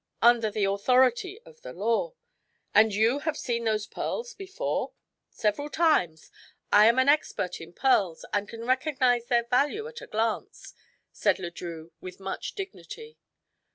[0.23, 2.15] "Under the authority of the law."
[2.73, 4.93] "And you have seen those pearls before?"
[5.29, 6.31] "Several times.
[6.73, 10.73] I am an expert in pearls and can recognize their value at a glance,"
[11.11, 13.19] said Le Drieux with much dignity.